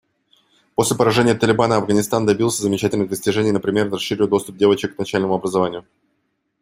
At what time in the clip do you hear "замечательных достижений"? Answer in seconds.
2.63-3.51